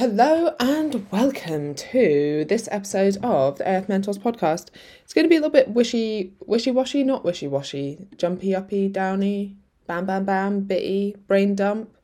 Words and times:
Hello 0.00 0.54
and 0.58 1.06
welcome 1.10 1.74
to 1.74 2.46
this 2.48 2.70
episode 2.72 3.18
of 3.22 3.58
the 3.58 3.76
AF 3.76 3.86
Mentors 3.86 4.16
podcast. 4.16 4.68
It's 5.02 5.12
going 5.12 5.26
to 5.26 5.28
be 5.28 5.36
a 5.36 5.40
little 5.40 5.50
bit 5.50 5.68
wishy, 5.68 6.32
wishy 6.46 6.70
washy, 6.70 7.04
not 7.04 7.22
wishy 7.22 7.46
washy, 7.46 8.08
jumpy 8.16 8.54
uppy, 8.54 8.88
downy, 8.88 9.58
bam 9.86 10.06
bam 10.06 10.24
bam, 10.24 10.60
bitty, 10.60 11.16
brain 11.26 11.54
dump. 11.54 11.94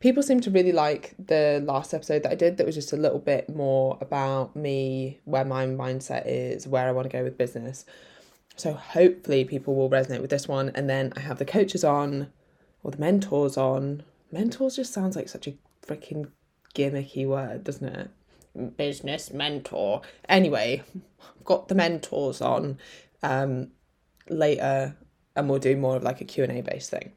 People 0.00 0.24
seem 0.24 0.40
to 0.40 0.50
really 0.50 0.72
like 0.72 1.14
the 1.16 1.62
last 1.64 1.94
episode 1.94 2.24
that 2.24 2.32
I 2.32 2.34
did 2.34 2.56
that 2.56 2.66
was 2.66 2.74
just 2.74 2.92
a 2.92 2.96
little 2.96 3.20
bit 3.20 3.48
more 3.54 3.98
about 4.00 4.56
me, 4.56 5.20
where 5.24 5.44
my 5.44 5.64
mindset 5.64 6.24
is, 6.26 6.66
where 6.66 6.88
I 6.88 6.90
want 6.90 7.08
to 7.08 7.16
go 7.16 7.22
with 7.22 7.38
business. 7.38 7.84
So 8.56 8.72
hopefully 8.72 9.44
people 9.44 9.76
will 9.76 9.88
resonate 9.88 10.22
with 10.22 10.30
this 10.30 10.48
one. 10.48 10.72
And 10.74 10.90
then 10.90 11.12
I 11.14 11.20
have 11.20 11.38
the 11.38 11.44
coaches 11.44 11.84
on, 11.84 12.32
or 12.82 12.90
the 12.90 12.98
mentors 12.98 13.56
on. 13.56 14.02
Mentors 14.32 14.74
just 14.74 14.92
sounds 14.92 15.14
like 15.14 15.28
such 15.28 15.46
a 15.46 15.54
freaking 15.86 16.32
gimmicky 16.78 17.26
word, 17.26 17.64
doesn't 17.64 17.88
it? 17.88 18.10
Business 18.76 19.32
mentor. 19.32 20.02
Anyway, 20.28 20.82
I've 21.20 21.44
got 21.44 21.68
the 21.68 21.74
mentors 21.74 22.40
on 22.40 22.78
um, 23.22 23.72
later, 24.28 24.96
and 25.34 25.48
we'll 25.48 25.58
do 25.58 25.76
more 25.76 25.96
of 25.96 26.02
like 26.02 26.20
a 26.20 26.24
Q 26.24 26.44
and 26.44 26.52
A 26.52 26.62
based 26.62 26.90
thing. 26.90 27.12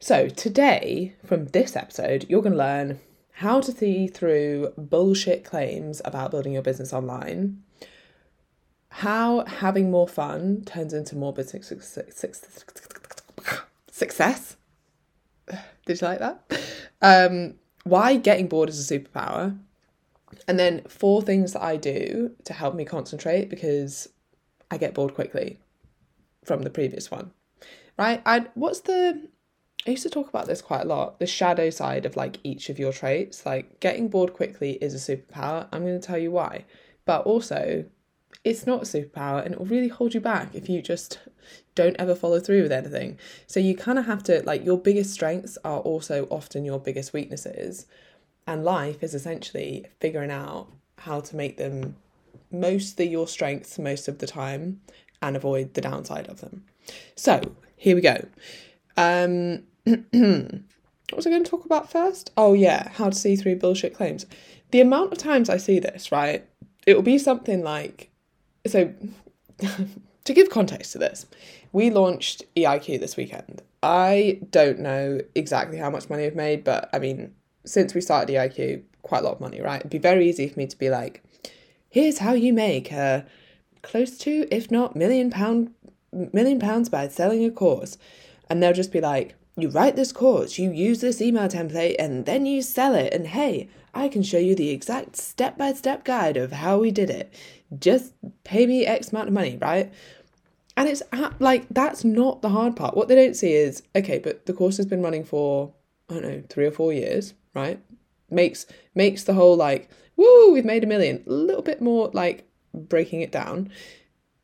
So 0.00 0.28
today, 0.28 1.14
from 1.24 1.46
this 1.46 1.76
episode, 1.76 2.26
you're 2.28 2.42
going 2.42 2.52
to 2.52 2.58
learn 2.58 3.00
how 3.32 3.60
to 3.60 3.72
see 3.72 4.06
through 4.06 4.72
bullshit 4.76 5.44
claims 5.44 6.02
about 6.04 6.30
building 6.30 6.54
your 6.54 6.62
business 6.62 6.92
online. 6.92 7.62
How 8.88 9.44
having 9.44 9.90
more 9.90 10.08
fun 10.08 10.62
turns 10.64 10.92
into 10.92 11.16
more 11.16 11.32
business 11.32 11.68
success. 13.90 14.56
Did 15.86 16.00
you 16.00 16.06
like 16.06 16.18
that? 16.18 16.42
Um, 17.02 17.54
why 17.84 18.16
getting 18.16 18.48
bored 18.48 18.68
is 18.68 18.90
a 18.90 18.98
superpower. 18.98 19.58
And 20.46 20.58
then 20.58 20.82
four 20.88 21.22
things 21.22 21.52
that 21.54 21.62
I 21.62 21.76
do 21.76 22.32
to 22.44 22.52
help 22.52 22.74
me 22.74 22.84
concentrate 22.84 23.50
because 23.50 24.08
I 24.70 24.76
get 24.76 24.94
bored 24.94 25.14
quickly 25.14 25.58
from 26.44 26.62
the 26.62 26.70
previous 26.70 27.10
one. 27.10 27.32
Right? 27.98 28.22
I 28.24 28.46
what's 28.54 28.80
the 28.80 29.28
I 29.86 29.92
used 29.92 30.02
to 30.02 30.10
talk 30.10 30.28
about 30.28 30.46
this 30.46 30.60
quite 30.60 30.82
a 30.82 30.88
lot. 30.88 31.18
The 31.18 31.26
shadow 31.26 31.70
side 31.70 32.04
of 32.04 32.16
like 32.16 32.38
each 32.44 32.68
of 32.68 32.78
your 32.78 32.92
traits, 32.92 33.46
like 33.46 33.80
getting 33.80 34.08
bored 34.08 34.34
quickly 34.34 34.72
is 34.72 34.94
a 34.94 35.16
superpower. 35.16 35.68
I'm 35.72 35.82
going 35.82 35.98
to 35.98 36.06
tell 36.06 36.18
you 36.18 36.30
why. 36.30 36.66
But 37.06 37.24
also, 37.24 37.86
it's 38.44 38.66
not 38.66 38.82
a 38.82 38.86
superpower 38.86 39.44
and 39.44 39.54
it 39.54 39.58
will 39.58 39.66
really 39.66 39.88
hold 39.88 40.14
you 40.14 40.20
back 40.20 40.54
if 40.54 40.68
you 40.68 40.80
just 40.80 41.18
don't 41.74 41.96
ever 41.98 42.14
follow 42.14 42.40
through 42.40 42.62
with 42.62 42.72
anything. 42.72 43.18
So 43.46 43.60
you 43.60 43.76
kind 43.76 43.98
of 43.98 44.06
have 44.06 44.22
to 44.24 44.42
like 44.44 44.64
your 44.64 44.78
biggest 44.78 45.12
strengths 45.12 45.58
are 45.64 45.80
also 45.80 46.26
often 46.30 46.64
your 46.64 46.78
biggest 46.78 47.12
weaknesses. 47.12 47.86
And 48.46 48.64
life 48.64 49.02
is 49.02 49.14
essentially 49.14 49.86
figuring 50.00 50.30
out 50.30 50.68
how 50.98 51.20
to 51.20 51.36
make 51.36 51.56
them 51.56 51.96
mostly 52.50 53.06
your 53.06 53.28
strengths 53.28 53.78
most 53.78 54.08
of 54.08 54.18
the 54.18 54.26
time 54.26 54.80
and 55.22 55.36
avoid 55.36 55.74
the 55.74 55.80
downside 55.80 56.28
of 56.28 56.40
them. 56.40 56.64
So, 57.14 57.40
here 57.76 57.94
we 57.94 58.00
go. 58.00 58.26
Um 58.96 59.64
what 59.84 61.16
was 61.16 61.26
I 61.26 61.30
going 61.30 61.44
to 61.44 61.50
talk 61.50 61.64
about 61.64 61.90
first? 61.90 62.30
Oh 62.36 62.54
yeah, 62.54 62.88
how 62.90 63.10
to 63.10 63.16
see 63.16 63.36
through 63.36 63.56
bullshit 63.56 63.94
claims. 63.94 64.26
The 64.70 64.80
amount 64.80 65.12
of 65.12 65.18
times 65.18 65.50
I 65.50 65.56
see 65.56 65.78
this, 65.80 66.12
right? 66.12 66.46
It 66.86 66.94
will 66.94 67.02
be 67.02 67.18
something 67.18 67.62
like 67.62 68.09
so 68.66 68.92
to 70.24 70.32
give 70.32 70.50
context 70.50 70.92
to 70.92 70.98
this, 70.98 71.26
we 71.72 71.90
launched 71.90 72.44
EIQ 72.56 73.00
this 73.00 73.16
weekend. 73.16 73.62
I 73.82 74.40
don't 74.50 74.80
know 74.80 75.20
exactly 75.34 75.78
how 75.78 75.90
much 75.90 76.10
money 76.10 76.24
we've 76.24 76.34
made, 76.34 76.64
but 76.64 76.90
I 76.92 76.98
mean, 76.98 77.34
since 77.64 77.94
we 77.94 78.00
started 78.00 78.32
EIQ, 78.32 78.82
quite 79.02 79.20
a 79.20 79.24
lot 79.24 79.34
of 79.34 79.40
money, 79.40 79.60
right? 79.60 79.80
It'd 79.80 79.90
be 79.90 79.98
very 79.98 80.28
easy 80.28 80.48
for 80.48 80.58
me 80.58 80.66
to 80.66 80.78
be 80.78 80.90
like, 80.90 81.22
here's 81.88 82.18
how 82.18 82.32
you 82.32 82.52
make 82.52 82.92
a 82.92 83.26
close 83.82 84.18
to, 84.18 84.46
if 84.50 84.70
not 84.70 84.96
million 84.96 85.30
pound 85.30 85.72
million 86.12 86.58
pounds 86.58 86.88
by 86.88 87.08
selling 87.08 87.44
a 87.44 87.50
course. 87.50 87.96
And 88.48 88.62
they'll 88.62 88.72
just 88.72 88.92
be 88.92 89.00
like, 89.00 89.36
you 89.56 89.68
write 89.68 89.96
this 89.96 90.12
course, 90.12 90.58
you 90.58 90.70
use 90.70 91.00
this 91.00 91.20
email 91.20 91.48
template, 91.48 91.96
and 91.98 92.26
then 92.26 92.46
you 92.46 92.62
sell 92.62 92.94
it. 92.94 93.12
And 93.12 93.28
hey, 93.28 93.68
I 93.94 94.08
can 94.08 94.22
show 94.22 94.38
you 94.38 94.54
the 94.54 94.70
exact 94.70 95.16
step 95.16 95.58
by 95.58 95.72
step 95.72 96.04
guide 96.04 96.36
of 96.36 96.52
how 96.52 96.78
we 96.78 96.90
did 96.90 97.10
it. 97.10 97.32
Just 97.78 98.14
pay 98.44 98.66
me 98.66 98.86
X 98.86 99.10
amount 99.10 99.28
of 99.28 99.34
money, 99.34 99.58
right? 99.60 99.92
And 100.76 100.88
it's 100.88 101.02
like, 101.38 101.66
that's 101.70 102.04
not 102.04 102.42
the 102.42 102.48
hard 102.48 102.76
part. 102.76 102.96
What 102.96 103.08
they 103.08 103.14
don't 103.14 103.36
see 103.36 103.52
is, 103.52 103.82
okay, 103.94 104.18
but 104.18 104.46
the 104.46 104.52
course 104.52 104.76
has 104.78 104.86
been 104.86 105.02
running 105.02 105.24
for, 105.24 105.72
I 106.08 106.14
don't 106.14 106.22
know, 106.22 106.42
three 106.48 106.66
or 106.66 106.70
four 106.70 106.92
years, 106.92 107.34
right? 107.54 107.80
Makes, 108.30 108.66
makes 108.94 109.24
the 109.24 109.34
whole 109.34 109.56
like, 109.56 109.90
woo, 110.16 110.52
we've 110.52 110.64
made 110.64 110.84
a 110.84 110.86
million, 110.86 111.22
a 111.26 111.32
little 111.32 111.62
bit 111.62 111.80
more 111.80 112.10
like 112.12 112.48
breaking 112.74 113.20
it 113.20 113.32
down. 113.32 113.70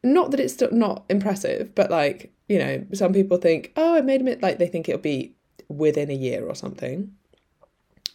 Not 0.03 0.31
that 0.31 0.41
it's 0.41 0.55
still 0.55 0.73
not 0.73 1.05
impressive, 1.09 1.75
but 1.75 1.91
like, 1.91 2.33
you 2.49 2.59
know, 2.59 2.85
some 2.93 3.13
people 3.13 3.39
think, 3.39 3.73
oh, 3.77 3.97
I 3.97 4.01
made 4.01 4.27
a 4.27 4.39
like 4.41 4.59
they 4.59 4.69
think 4.69 4.89
it'll 4.89 5.01
be 5.01 5.35
within 5.69 6.11
a 6.11 6.15
year 6.15 6.47
or 6.47 6.55
something. 6.55 7.13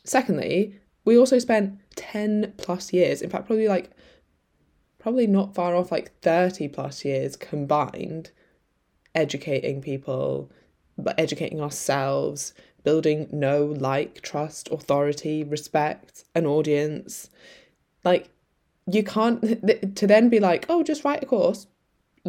Secondly, 0.04 0.80
we 1.06 1.18
also 1.18 1.40
spent 1.40 1.80
10 1.96 2.54
plus 2.58 2.94
years, 2.94 3.22
in 3.22 3.30
fact, 3.30 3.48
probably 3.48 3.68
like 3.68 3.92
probably 5.00 5.26
not 5.26 5.56
far 5.56 5.76
off 5.76 5.92
like 5.92 6.12
30 6.22 6.68
plus 6.68 7.04
years 7.04 7.36
combined 7.36 8.30
educating 9.16 9.82
people 9.82 10.52
but 10.98 11.20
educating 11.20 11.60
ourselves 11.60 12.54
building 12.84 13.28
know 13.32 13.66
like 13.66 14.22
trust 14.22 14.70
authority 14.72 15.44
respect 15.44 16.24
an 16.36 16.46
audience. 16.46 17.30
Like 18.04 18.30
you 18.86 19.04
can't 19.04 19.42
to 19.96 20.08
then 20.08 20.30
be 20.30 20.40
like 20.40 20.66
oh 20.70 20.84
just 20.84 21.04
write 21.04 21.24
a 21.24 21.26
course 21.26 21.68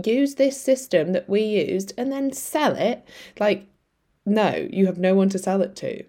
use 0.04 0.36
this 0.36 0.58
system 0.58 1.12
that 1.12 1.28
we 1.28 1.42
used 1.42 1.92
and 1.98 2.10
then 2.10 2.32
sell 2.32 2.74
it. 2.74 3.06
Like 3.38 3.66
no 4.24 4.66
you 4.70 4.86
have 4.86 4.98
no 4.98 5.14
one 5.14 5.28
to 5.28 5.38
sell 5.38 5.60
it 5.60 5.76
to 5.76 6.04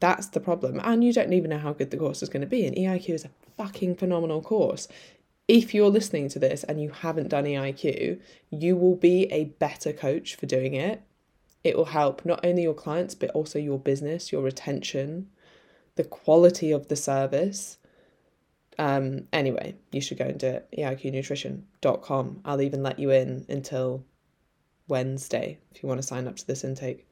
that's 0.00 0.28
the 0.28 0.40
problem 0.40 0.80
and 0.82 1.04
you 1.04 1.12
don't 1.12 1.32
even 1.32 1.50
know 1.50 1.58
how 1.58 1.72
good 1.72 1.90
the 1.90 1.96
course 1.96 2.22
is 2.22 2.28
going 2.28 2.40
to 2.40 2.46
be 2.46 2.66
and 2.66 2.76
eiq 2.76 3.08
is 3.08 3.24
a 3.24 3.30
fucking 3.56 3.94
phenomenal 3.94 4.42
course 4.42 4.88
if 5.50 5.74
you're 5.74 5.90
listening 5.90 6.28
to 6.28 6.38
this 6.38 6.62
and 6.62 6.80
you 6.80 6.90
haven't 6.90 7.26
done 7.26 7.42
EIQ, 7.42 8.20
you 8.50 8.76
will 8.76 8.94
be 8.94 9.24
a 9.32 9.46
better 9.58 9.92
coach 9.92 10.36
for 10.36 10.46
doing 10.46 10.74
it. 10.74 11.02
It 11.64 11.76
will 11.76 11.86
help 11.86 12.24
not 12.24 12.46
only 12.46 12.62
your 12.62 12.72
clients, 12.72 13.16
but 13.16 13.30
also 13.30 13.58
your 13.58 13.76
business, 13.76 14.30
your 14.30 14.42
retention, 14.42 15.28
the 15.96 16.04
quality 16.04 16.70
of 16.70 16.86
the 16.86 16.94
service. 16.94 17.78
Um, 18.78 19.26
anyway, 19.32 19.74
you 19.90 20.00
should 20.00 20.18
go 20.18 20.26
and 20.26 20.38
do 20.38 20.46
it. 20.46 20.68
EIQnutrition.com. 20.78 22.42
I'll 22.44 22.62
even 22.62 22.84
let 22.84 23.00
you 23.00 23.10
in 23.10 23.44
until 23.48 24.04
Wednesday 24.86 25.58
if 25.74 25.82
you 25.82 25.88
want 25.88 26.00
to 26.00 26.06
sign 26.06 26.28
up 26.28 26.36
to 26.36 26.46
this 26.46 26.62
intake. 26.62 27.08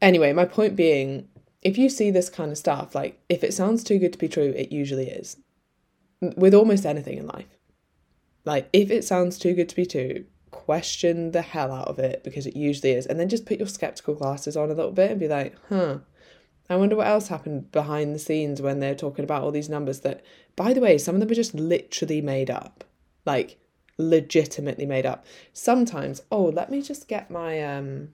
Anyway, 0.00 0.32
my 0.32 0.44
point 0.44 0.76
being, 0.76 1.26
if 1.62 1.78
you 1.78 1.88
see 1.88 2.10
this 2.10 2.28
kind 2.28 2.50
of 2.50 2.58
stuff, 2.58 2.94
like 2.94 3.20
if 3.28 3.42
it 3.44 3.54
sounds 3.54 3.84
too 3.84 3.98
good 3.98 4.12
to 4.12 4.18
be 4.18 4.28
true, 4.28 4.52
it 4.56 4.72
usually 4.72 5.08
is 5.08 5.36
with 6.36 6.54
almost 6.54 6.86
anything 6.86 7.18
in 7.18 7.26
life. 7.26 7.58
Like, 8.44 8.68
if 8.72 8.90
it 8.90 9.04
sounds 9.04 9.38
too 9.38 9.54
good 9.54 9.68
to 9.68 9.76
be 9.76 9.86
true, 9.86 10.24
question 10.50 11.32
the 11.32 11.42
hell 11.42 11.72
out 11.72 11.88
of 11.88 11.98
it 11.98 12.22
because 12.24 12.46
it 12.46 12.56
usually 12.56 12.92
is. 12.92 13.06
And 13.06 13.18
then 13.18 13.28
just 13.28 13.46
put 13.46 13.58
your 13.58 13.68
skeptical 13.68 14.14
glasses 14.14 14.56
on 14.56 14.70
a 14.70 14.74
little 14.74 14.92
bit 14.92 15.10
and 15.10 15.20
be 15.20 15.28
like, 15.28 15.56
huh, 15.68 15.98
I 16.68 16.76
wonder 16.76 16.96
what 16.96 17.06
else 17.06 17.28
happened 17.28 17.70
behind 17.72 18.14
the 18.14 18.20
scenes 18.20 18.62
when 18.62 18.80
they're 18.80 18.94
talking 18.94 19.24
about 19.24 19.42
all 19.42 19.50
these 19.50 19.68
numbers 19.68 20.00
that, 20.00 20.24
by 20.56 20.72
the 20.72 20.80
way, 20.80 20.98
some 20.98 21.16
of 21.16 21.20
them 21.20 21.30
are 21.30 21.34
just 21.34 21.54
literally 21.54 22.20
made 22.20 22.50
up. 22.50 22.84
Like, 23.24 23.58
legitimately 23.98 24.86
made 24.86 25.06
up. 25.06 25.24
Sometimes, 25.52 26.22
oh, 26.30 26.44
let 26.44 26.70
me 26.70 26.82
just 26.82 27.08
get 27.08 27.30
my, 27.30 27.62
um, 27.62 28.08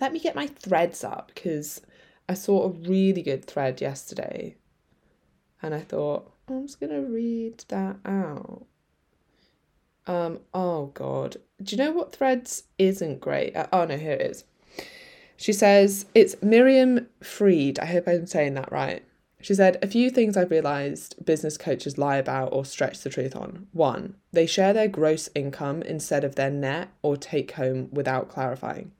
let 0.00 0.12
me 0.12 0.20
get 0.20 0.36
my 0.36 0.46
threads 0.46 1.02
up 1.02 1.32
because 1.34 1.80
I 2.28 2.34
saw 2.34 2.64
a 2.64 2.70
really 2.70 3.22
good 3.22 3.44
thread 3.44 3.80
yesterday 3.80 4.56
and 5.60 5.74
I 5.74 5.80
thought, 5.80 6.32
I'm 6.48 6.66
just 6.66 6.80
gonna 6.80 7.02
read 7.02 7.64
that 7.68 7.96
out. 8.04 8.66
Um, 10.06 10.40
oh 10.52 10.86
god. 10.86 11.36
Do 11.62 11.76
you 11.76 11.82
know 11.82 11.92
what 11.92 12.12
threads 12.12 12.64
isn't 12.78 13.20
great? 13.20 13.54
Uh, 13.54 13.66
oh 13.72 13.84
no, 13.84 13.96
here 13.96 14.12
it 14.12 14.22
is. 14.22 14.44
She 15.36 15.52
says, 15.52 16.06
it's 16.14 16.40
Miriam 16.42 17.08
Freed. 17.22 17.78
I 17.78 17.86
hope 17.86 18.06
I'm 18.06 18.26
saying 18.26 18.54
that 18.54 18.70
right. 18.70 19.04
She 19.40 19.54
said, 19.54 19.76
a 19.82 19.88
few 19.88 20.08
things 20.08 20.36
I've 20.36 20.52
realised 20.52 21.24
business 21.24 21.58
coaches 21.58 21.98
lie 21.98 22.16
about 22.16 22.52
or 22.52 22.64
stretch 22.64 23.00
the 23.00 23.10
truth 23.10 23.34
on. 23.34 23.66
One, 23.72 24.14
they 24.32 24.46
share 24.46 24.72
their 24.72 24.86
gross 24.86 25.28
income 25.34 25.82
instead 25.82 26.22
of 26.22 26.36
their 26.36 26.50
net 26.50 26.90
or 27.02 27.16
take 27.16 27.52
home 27.52 27.88
without 27.90 28.28
clarifying 28.28 28.92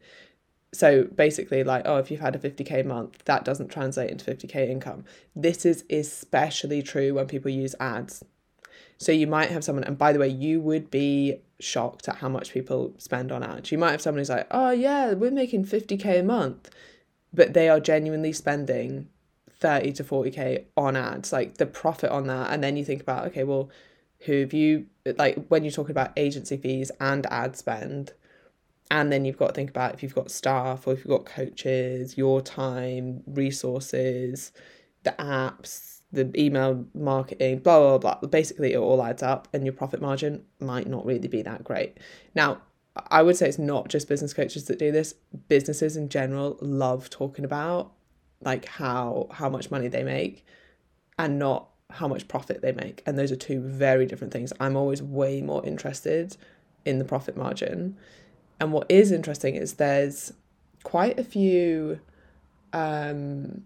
so 0.72 1.04
basically 1.04 1.62
like 1.62 1.82
oh 1.84 1.98
if 1.98 2.10
you've 2.10 2.20
had 2.20 2.34
a 2.34 2.38
50k 2.38 2.84
month 2.84 3.24
that 3.24 3.44
doesn't 3.44 3.68
translate 3.68 4.10
into 4.10 4.24
50k 4.24 4.68
income. 4.68 5.04
This 5.36 5.64
is 5.64 5.84
especially 5.90 6.82
true 6.82 7.14
when 7.14 7.26
people 7.26 7.50
use 7.50 7.74
ads. 7.78 8.24
So 8.98 9.12
you 9.12 9.26
might 9.26 9.50
have 9.50 9.64
someone 9.64 9.84
and 9.84 9.98
by 9.98 10.12
the 10.12 10.18
way 10.18 10.28
you 10.28 10.60
would 10.60 10.90
be 10.90 11.40
shocked 11.60 12.08
at 12.08 12.16
how 12.16 12.28
much 12.28 12.52
people 12.52 12.94
spend 12.98 13.32
on 13.32 13.42
ads. 13.42 13.70
You 13.70 13.78
might 13.78 13.92
have 13.92 14.02
someone 14.02 14.20
who's 14.20 14.30
like 14.30 14.46
oh 14.50 14.70
yeah 14.70 15.12
we're 15.12 15.30
making 15.30 15.64
50k 15.64 16.20
a 16.20 16.22
month 16.22 16.70
but 17.34 17.54
they 17.54 17.68
are 17.68 17.80
genuinely 17.80 18.32
spending 18.32 19.08
30 19.62 19.92
to 19.92 20.04
40k 20.04 20.64
on 20.76 20.96
ads, 20.96 21.32
like 21.32 21.56
the 21.58 21.66
profit 21.66 22.10
on 22.10 22.26
that. 22.26 22.50
And 22.50 22.62
then 22.62 22.76
you 22.76 22.84
think 22.84 23.00
about, 23.00 23.26
okay, 23.28 23.44
well, 23.44 23.70
who 24.20 24.40
have 24.40 24.52
you, 24.52 24.86
like 25.16 25.46
when 25.46 25.64
you're 25.64 25.72
talking 25.72 25.92
about 25.92 26.12
agency 26.16 26.56
fees 26.56 26.90
and 27.00 27.26
ad 27.26 27.56
spend, 27.56 28.12
and 28.92 29.10
then 29.10 29.24
you've 29.24 29.38
got 29.38 29.48
to 29.48 29.54
think 29.54 29.70
about 29.70 29.94
if 29.94 30.02
you've 30.02 30.14
got 30.14 30.30
staff 30.30 30.86
or 30.86 30.92
if 30.92 30.98
you've 30.98 31.08
got 31.08 31.24
coaches, 31.24 32.18
your 32.18 32.42
time, 32.42 33.22
resources, 33.26 34.52
the 35.02 35.12
apps, 35.12 36.00
the 36.12 36.30
email 36.38 36.84
marketing, 36.94 37.60
blah, 37.60 37.96
blah, 37.96 38.16
blah. 38.18 38.28
Basically, 38.28 38.74
it 38.74 38.76
all 38.76 39.02
adds 39.02 39.22
up, 39.22 39.48
and 39.54 39.64
your 39.64 39.72
profit 39.72 40.02
margin 40.02 40.44
might 40.60 40.86
not 40.86 41.06
really 41.06 41.26
be 41.26 41.40
that 41.40 41.64
great. 41.64 41.96
Now, 42.34 42.60
I 42.94 43.22
would 43.22 43.34
say 43.34 43.48
it's 43.48 43.58
not 43.58 43.88
just 43.88 44.10
business 44.10 44.34
coaches 44.34 44.66
that 44.66 44.78
do 44.78 44.92
this. 44.92 45.14
Businesses 45.48 45.96
in 45.96 46.10
general 46.10 46.58
love 46.60 47.08
talking 47.08 47.46
about 47.46 47.92
like 48.42 48.66
how 48.66 49.28
how 49.32 49.48
much 49.48 49.70
money 49.70 49.88
they 49.88 50.02
make 50.02 50.44
and 51.18 51.38
not 51.38 51.70
how 51.88 52.08
much 52.08 52.28
profit 52.28 52.60
they 52.60 52.72
make. 52.72 53.02
And 53.06 53.18
those 53.18 53.32
are 53.32 53.36
two 53.36 53.60
very 53.60 54.04
different 54.04 54.34
things. 54.34 54.52
I'm 54.60 54.76
always 54.76 55.02
way 55.02 55.40
more 55.40 55.64
interested 55.64 56.36
in 56.84 56.98
the 56.98 57.06
profit 57.06 57.38
margin. 57.38 57.96
And 58.62 58.70
what 58.70 58.88
is 58.88 59.10
interesting 59.10 59.56
is 59.56 59.74
there's 59.74 60.34
quite 60.84 61.18
a 61.18 61.24
few 61.24 61.98
um 62.72 63.64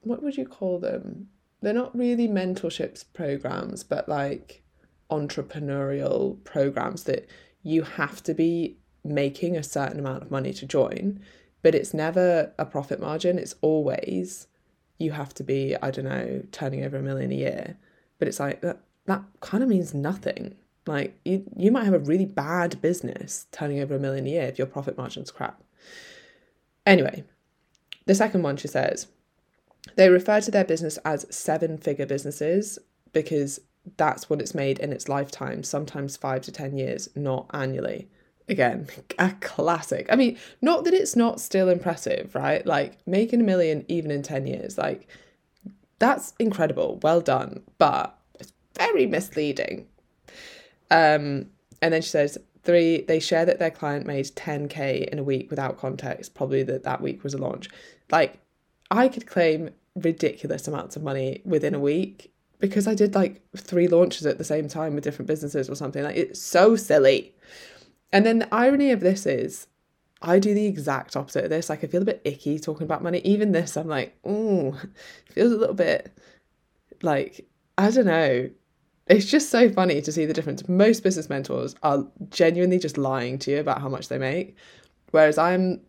what 0.00 0.22
would 0.22 0.38
you 0.38 0.46
call 0.46 0.78
them? 0.78 1.28
They're 1.60 1.74
not 1.74 1.94
really 1.94 2.26
mentorships 2.26 3.04
programs, 3.12 3.84
but 3.84 4.08
like 4.08 4.62
entrepreneurial 5.10 6.42
programs 6.44 7.04
that 7.04 7.28
you 7.62 7.82
have 7.82 8.22
to 8.22 8.32
be 8.32 8.78
making 9.04 9.58
a 9.58 9.62
certain 9.62 9.98
amount 9.98 10.22
of 10.22 10.30
money 10.30 10.54
to 10.54 10.64
join, 10.64 11.20
but 11.60 11.74
it's 11.74 11.92
never 11.92 12.50
a 12.58 12.64
profit 12.64 12.98
margin. 12.98 13.38
It's 13.38 13.56
always 13.60 14.46
you 14.96 15.12
have 15.12 15.34
to 15.34 15.42
be, 15.42 15.76
I 15.82 15.90
don't 15.90 16.06
know, 16.06 16.42
turning 16.50 16.82
over 16.82 16.96
a 16.96 17.02
million 17.02 17.30
a 17.30 17.34
year. 17.34 17.76
But 18.18 18.28
it's 18.28 18.40
like 18.40 18.62
that 18.62 18.80
that 19.04 19.22
kind 19.40 19.62
of 19.62 19.68
means 19.68 19.92
nothing. 19.92 20.56
Like 20.86 21.18
you 21.24 21.44
you 21.56 21.70
might 21.70 21.84
have 21.84 21.94
a 21.94 21.98
really 21.98 22.26
bad 22.26 22.80
business 22.82 23.46
turning 23.52 23.80
over 23.80 23.96
a 23.96 23.98
million 23.98 24.26
a 24.26 24.30
year 24.30 24.42
if 24.42 24.58
your 24.58 24.66
profit 24.66 24.98
margin's 24.98 25.30
crap. 25.30 25.62
Anyway, 26.86 27.24
the 28.06 28.14
second 28.14 28.42
one 28.42 28.56
she 28.56 28.68
says, 28.68 29.06
they 29.96 30.08
refer 30.08 30.40
to 30.40 30.50
their 30.50 30.64
business 30.64 30.98
as 30.98 31.26
seven 31.34 31.78
figure 31.78 32.06
businesses 32.06 32.78
because 33.12 33.60
that's 33.96 34.28
what 34.28 34.40
it's 34.40 34.54
made 34.54 34.78
in 34.78 34.92
its 34.92 35.08
lifetime, 35.08 35.62
sometimes 35.62 36.16
five 36.16 36.42
to 36.42 36.52
10 36.52 36.76
years, 36.76 37.08
not 37.14 37.46
annually. 37.52 38.08
Again, 38.48 38.88
a 39.18 39.32
classic. 39.40 40.06
I 40.10 40.16
mean, 40.16 40.38
not 40.60 40.84
that 40.84 40.94
it's 40.94 41.16
not 41.16 41.40
still 41.40 41.68
impressive, 41.68 42.34
right? 42.34 42.64
Like 42.66 42.98
making 43.06 43.40
a 43.40 43.44
million 43.44 43.84
even 43.88 44.10
in 44.10 44.22
10 44.22 44.46
years, 44.46 44.78
like 44.78 45.06
that's 45.98 46.34
incredible. 46.38 46.98
Well 47.02 47.20
done. 47.20 47.62
But 47.78 48.18
it's 48.38 48.52
very 48.76 49.06
misleading. 49.06 49.86
Um, 50.94 51.46
and 51.82 51.92
then 51.92 52.02
she 52.02 52.08
says, 52.08 52.38
three, 52.62 53.02
they 53.02 53.18
share 53.18 53.44
that 53.44 53.58
their 53.58 53.70
client 53.70 54.06
made 54.06 54.26
10K 54.26 55.08
in 55.08 55.18
a 55.18 55.24
week 55.24 55.50
without 55.50 55.76
context, 55.76 56.34
probably 56.34 56.62
that 56.62 56.84
that 56.84 57.00
week 57.00 57.24
was 57.24 57.34
a 57.34 57.38
launch. 57.38 57.68
Like, 58.10 58.38
I 58.92 59.08
could 59.08 59.26
claim 59.26 59.70
ridiculous 59.96 60.68
amounts 60.68 60.94
of 60.94 61.02
money 61.02 61.42
within 61.44 61.74
a 61.74 61.80
week 61.80 62.32
because 62.60 62.86
I 62.86 62.94
did 62.94 63.14
like 63.14 63.42
three 63.56 63.88
launches 63.88 64.24
at 64.24 64.38
the 64.38 64.44
same 64.44 64.68
time 64.68 64.94
with 64.94 65.04
different 65.04 65.26
businesses 65.26 65.68
or 65.68 65.74
something. 65.74 66.02
Like 66.02 66.16
it's 66.16 66.40
so 66.40 66.76
silly. 66.76 67.34
And 68.12 68.24
then 68.24 68.38
the 68.38 68.54
irony 68.54 68.92
of 68.92 69.00
this 69.00 69.26
is 69.26 69.66
I 70.22 70.38
do 70.38 70.54
the 70.54 70.66
exact 70.66 71.16
opposite 71.16 71.44
of 71.44 71.50
this. 71.50 71.68
Like 71.68 71.84
I 71.84 71.88
feel 71.88 72.02
a 72.02 72.06
bit 72.06 72.22
icky 72.24 72.58
talking 72.58 72.84
about 72.84 73.02
money. 73.02 73.20
Even 73.24 73.52
this, 73.52 73.76
I'm 73.76 73.88
like, 73.88 74.16
oh, 74.24 74.80
feels 75.30 75.52
a 75.52 75.56
little 75.56 75.74
bit 75.74 76.16
like, 77.02 77.46
I 77.76 77.90
don't 77.90 78.06
know. 78.06 78.50
It's 79.06 79.26
just 79.26 79.50
so 79.50 79.70
funny 79.70 80.00
to 80.00 80.12
see 80.12 80.24
the 80.24 80.32
difference. 80.32 80.66
Most 80.68 81.02
business 81.02 81.28
mentors 81.28 81.74
are 81.82 82.06
genuinely 82.30 82.78
just 82.78 82.96
lying 82.96 83.38
to 83.40 83.50
you 83.50 83.60
about 83.60 83.82
how 83.82 83.88
much 83.88 84.08
they 84.08 84.18
make. 84.18 84.56
Whereas 85.10 85.36
I'm 85.36 85.80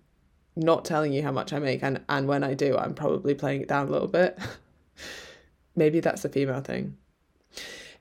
not 0.57 0.85
telling 0.85 1.13
you 1.13 1.23
how 1.23 1.31
much 1.31 1.53
I 1.53 1.59
make 1.59 1.81
and, 1.81 2.01
and 2.09 2.27
when 2.27 2.43
I 2.43 2.53
do, 2.53 2.77
I'm 2.77 2.93
probably 2.93 3.33
playing 3.33 3.61
it 3.61 3.67
down 3.67 3.87
a 3.87 3.91
little 3.91 4.07
bit. 4.07 4.37
Maybe 5.75 6.01
that's 6.01 6.25
a 6.25 6.29
female 6.29 6.61
thing. 6.61 6.97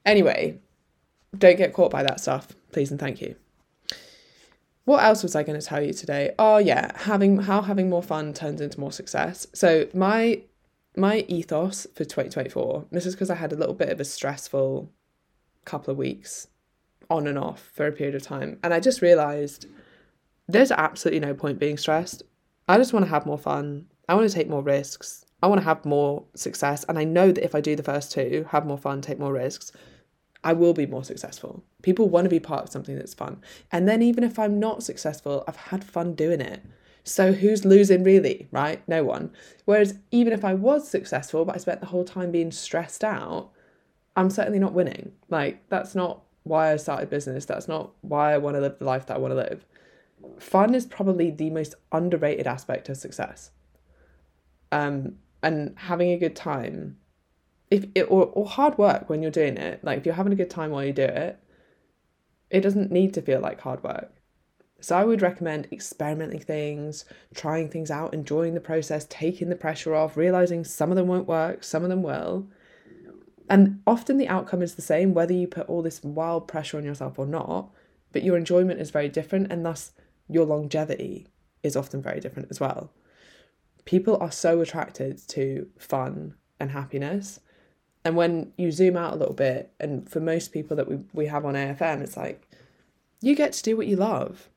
Anyway, 0.04 0.58
don't 1.36 1.56
get 1.56 1.72
caught 1.72 1.90
by 1.90 2.02
that 2.02 2.20
stuff, 2.20 2.48
please 2.72 2.90
and 2.90 3.00
thank 3.00 3.20
you. 3.20 3.36
What 4.84 5.02
else 5.02 5.22
was 5.22 5.34
I 5.34 5.44
going 5.44 5.58
to 5.58 5.66
tell 5.66 5.82
you 5.82 5.92
today? 5.94 6.34
Oh 6.38 6.58
yeah, 6.58 6.90
having 6.94 7.38
how 7.38 7.62
having 7.62 7.88
more 7.88 8.02
fun 8.02 8.34
turns 8.34 8.60
into 8.60 8.78
more 8.78 8.92
success. 8.92 9.46
So 9.54 9.88
my 9.94 10.42
my 10.96 11.24
ethos 11.26 11.86
for 11.94 12.04
2024, 12.04 12.86
this 12.90 13.06
is 13.06 13.14
because 13.14 13.30
I 13.30 13.34
had 13.36 13.52
a 13.52 13.56
little 13.56 13.74
bit 13.74 13.88
of 13.88 13.98
a 13.98 14.04
stressful 14.04 14.92
couple 15.64 15.90
of 15.90 15.98
weeks 15.98 16.48
on 17.10 17.26
and 17.26 17.38
off 17.38 17.70
for 17.74 17.86
a 17.86 17.92
period 17.92 18.14
of 18.14 18.22
time. 18.22 18.58
And 18.62 18.72
I 18.72 18.80
just 18.80 19.02
realized 19.02 19.66
there's 20.48 20.70
absolutely 20.70 21.20
no 21.20 21.34
point 21.34 21.58
being 21.58 21.76
stressed. 21.76 22.22
I 22.68 22.78
just 22.78 22.92
want 22.92 23.04
to 23.04 23.10
have 23.10 23.26
more 23.26 23.38
fun. 23.38 23.86
I 24.08 24.14
want 24.14 24.28
to 24.28 24.34
take 24.34 24.48
more 24.48 24.62
risks. 24.62 25.24
I 25.42 25.46
want 25.46 25.60
to 25.60 25.64
have 25.64 25.84
more 25.84 26.24
success. 26.34 26.84
And 26.88 26.98
I 26.98 27.04
know 27.04 27.32
that 27.32 27.44
if 27.44 27.54
I 27.54 27.60
do 27.60 27.76
the 27.76 27.82
first 27.82 28.12
two, 28.12 28.46
have 28.50 28.66
more 28.66 28.78
fun, 28.78 29.00
take 29.00 29.18
more 29.18 29.32
risks, 29.32 29.72
I 30.42 30.52
will 30.52 30.74
be 30.74 30.86
more 30.86 31.04
successful. 31.04 31.64
People 31.82 32.08
want 32.08 32.26
to 32.26 32.30
be 32.30 32.40
part 32.40 32.64
of 32.64 32.70
something 32.70 32.96
that's 32.96 33.14
fun. 33.14 33.42
And 33.72 33.88
then 33.88 34.02
even 34.02 34.24
if 34.24 34.38
I'm 34.38 34.60
not 34.60 34.82
successful, 34.82 35.44
I've 35.48 35.56
had 35.56 35.82
fun 35.82 36.14
doing 36.14 36.40
it. 36.40 36.62
So 37.02 37.32
who's 37.32 37.64
losing 37.64 38.02
really, 38.02 38.48
right? 38.50 38.86
No 38.88 39.04
one. 39.04 39.30
Whereas 39.64 39.98
even 40.10 40.32
if 40.32 40.44
I 40.44 40.54
was 40.54 40.88
successful, 40.88 41.44
but 41.44 41.54
I 41.54 41.58
spent 41.58 41.80
the 41.80 41.86
whole 41.86 42.04
time 42.04 42.30
being 42.30 42.50
stressed 42.50 43.04
out, 43.04 43.50
I'm 44.16 44.30
certainly 44.30 44.58
not 44.58 44.72
winning. 44.72 45.12
Like 45.28 45.68
that's 45.68 45.94
not 45.94 46.22
why 46.44 46.72
I 46.72 46.76
started 46.76 47.10
business. 47.10 47.44
That's 47.44 47.68
not 47.68 47.92
why 48.02 48.34
I 48.34 48.38
want 48.38 48.56
to 48.56 48.60
live 48.60 48.78
the 48.78 48.84
life 48.84 49.06
that 49.06 49.16
I 49.16 49.18
want 49.18 49.32
to 49.32 49.36
live. 49.36 49.66
Fun 50.38 50.74
is 50.74 50.86
probably 50.86 51.30
the 51.30 51.50
most 51.50 51.74
underrated 51.92 52.46
aspect 52.46 52.88
of 52.88 52.96
success. 52.96 53.50
Um, 54.72 55.16
and 55.42 55.74
having 55.76 56.10
a 56.10 56.18
good 56.18 56.34
time 56.34 56.96
if 57.70 57.86
it 57.94 58.04
or, 58.04 58.26
or 58.26 58.46
hard 58.46 58.76
work 58.78 59.08
when 59.08 59.22
you're 59.22 59.30
doing 59.30 59.56
it 59.56 59.82
like 59.84 59.98
if 59.98 60.06
you're 60.06 60.14
having 60.14 60.32
a 60.32 60.36
good 60.36 60.50
time 60.50 60.70
while 60.70 60.84
you 60.84 60.92
do 60.92 61.02
it 61.02 61.38
it 62.50 62.60
doesn't 62.60 62.90
need 62.90 63.12
to 63.14 63.22
feel 63.22 63.40
like 63.40 63.60
hard 63.60 63.82
work 63.82 64.12
so 64.80 64.96
i 64.96 65.04
would 65.04 65.22
recommend 65.22 65.68
experimenting 65.70 66.40
things 66.40 67.04
trying 67.34 67.68
things 67.68 67.90
out 67.90 68.14
enjoying 68.14 68.54
the 68.54 68.60
process 68.60 69.06
taking 69.10 69.48
the 69.48 69.56
pressure 69.56 69.94
off 69.94 70.16
realizing 70.16 70.64
some 70.64 70.90
of 70.90 70.96
them 70.96 71.06
won't 71.06 71.28
work 71.28 71.62
some 71.62 71.82
of 71.82 71.88
them 71.88 72.02
will 72.02 72.46
and 73.48 73.80
often 73.86 74.18
the 74.18 74.28
outcome 74.28 74.62
is 74.62 74.74
the 74.74 74.82
same 74.82 75.14
whether 75.14 75.32
you 75.32 75.46
put 75.46 75.68
all 75.68 75.82
this 75.82 76.02
wild 76.02 76.48
pressure 76.48 76.78
on 76.78 76.84
yourself 76.84 77.18
or 77.18 77.26
not 77.26 77.70
but 78.12 78.22
your 78.22 78.36
enjoyment 78.36 78.80
is 78.80 78.90
very 78.90 79.08
different 79.08 79.50
and 79.50 79.64
thus 79.64 79.92
your 80.28 80.44
longevity 80.44 81.26
is 81.62 81.76
often 81.76 82.00
very 82.00 82.20
different 82.20 82.48
as 82.50 82.60
well 82.60 82.90
people 83.84 84.16
are 84.20 84.32
so 84.32 84.60
attracted 84.60 85.18
to 85.28 85.68
fun 85.78 86.34
and 86.60 86.70
happiness. 86.70 87.40
And 88.04 88.16
when 88.16 88.52
you 88.56 88.70
zoom 88.70 88.96
out 88.96 89.14
a 89.14 89.16
little 89.16 89.34
bit, 89.34 89.72
and 89.80 90.08
for 90.08 90.20
most 90.20 90.52
people 90.52 90.76
that 90.76 90.88
we, 90.88 90.98
we 91.12 91.26
have 91.26 91.44
on 91.44 91.54
AFM, 91.54 92.02
it's 92.02 92.16
like 92.16 92.48
you 93.20 93.34
get 93.34 93.52
to 93.54 93.62
do 93.62 93.76
what 93.76 93.86
you 93.86 93.96
love. 93.96 94.48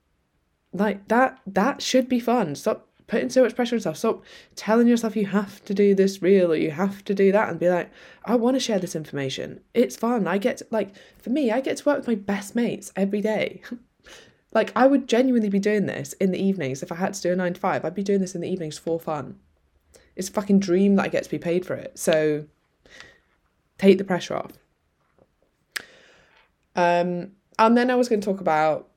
Like 0.73 1.07
that 1.07 1.39
that 1.47 1.81
should 1.81 2.09
be 2.09 2.19
fun. 2.19 2.55
Stop 2.55 2.86
putting 3.07 3.29
so 3.29 3.43
much 3.43 3.55
pressure 3.55 3.75
on 3.75 3.77
yourself. 3.77 3.97
Stop 3.97 4.23
telling 4.55 4.87
yourself 4.87 5.15
you 5.15 5.27
have 5.27 5.63
to 5.65 5.73
do 5.73 5.95
this 5.95 6.21
reel 6.21 6.51
or 6.51 6.55
you 6.55 6.71
have 6.71 7.03
to 7.05 7.15
do 7.15 7.31
that 7.31 7.49
and 7.49 7.59
be 7.59 7.69
like, 7.69 7.89
I 8.25 8.35
want 8.35 8.55
to 8.55 8.59
share 8.59 8.79
this 8.79 8.95
information. 8.95 9.61
It's 9.73 9.95
fun. 9.95 10.27
I 10.27 10.37
get 10.37 10.57
to, 10.57 10.67
like 10.71 10.93
for 11.17 11.29
me, 11.29 11.51
I 11.51 11.61
get 11.61 11.77
to 11.77 11.85
work 11.85 11.97
with 11.99 12.07
my 12.07 12.15
best 12.15 12.55
mates 12.55 12.91
every 12.95 13.21
day. 13.21 13.61
Like, 14.53 14.71
I 14.75 14.87
would 14.87 15.07
genuinely 15.07 15.49
be 15.49 15.59
doing 15.59 15.85
this 15.85 16.13
in 16.13 16.31
the 16.31 16.41
evenings 16.41 16.81
if 16.81 16.91
I 16.91 16.95
had 16.95 17.13
to 17.13 17.21
do 17.21 17.31
a 17.31 17.35
nine 17.35 17.53
to 17.53 17.59
five. 17.59 17.83
I'd 17.83 17.93
be 17.93 18.01
doing 18.01 18.21
this 18.21 18.33
in 18.33 18.41
the 18.41 18.49
evenings 18.49 18.77
for 18.77 18.99
fun. 18.99 19.37
It's 20.15 20.29
a 20.29 20.31
fucking 20.31 20.59
dream 20.59 20.95
that 20.95 21.05
I 21.05 21.09
get 21.09 21.23
to 21.25 21.29
be 21.29 21.37
paid 21.37 21.65
for 21.65 21.75
it. 21.75 21.99
So, 21.99 22.45
take 23.77 23.97
the 23.97 24.03
pressure 24.03 24.35
off. 24.35 24.53
Um, 26.75 27.33
and 27.59 27.77
then 27.77 27.91
I 27.91 27.95
was 27.95 28.07
going 28.09 28.21
to 28.21 28.25
talk 28.25 28.41
about 28.41 28.87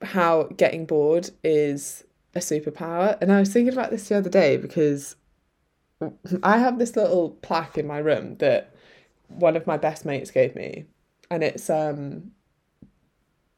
how 0.00 0.44
getting 0.56 0.86
bored 0.86 1.30
is 1.42 2.04
a 2.34 2.38
superpower. 2.38 3.18
And 3.20 3.32
I 3.32 3.40
was 3.40 3.52
thinking 3.52 3.72
about 3.72 3.90
this 3.90 4.08
the 4.08 4.16
other 4.16 4.30
day 4.30 4.56
because 4.56 5.16
I 6.42 6.58
have 6.58 6.78
this 6.78 6.96
little 6.96 7.30
plaque 7.42 7.78
in 7.78 7.86
my 7.86 7.98
room 7.98 8.36
that 8.38 8.74
one 9.28 9.56
of 9.56 9.66
my 9.66 9.76
best 9.76 10.04
mates 10.04 10.30
gave 10.30 10.54
me. 10.54 10.86
And 11.30 11.42
it's 11.42 11.70
um 11.70 12.32